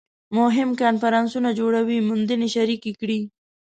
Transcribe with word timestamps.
مهم 0.37 0.69
کنفرانسونه 0.81 1.49
جوړوي 1.59 1.97
موندنې 2.07 2.47
شریکې 2.55 2.91
کړي 2.99 3.19